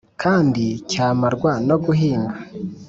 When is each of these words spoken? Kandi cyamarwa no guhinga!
Kandi 0.21 0.65
cyamarwa 0.91 1.51
no 1.67 1.75
guhinga! 1.83 2.35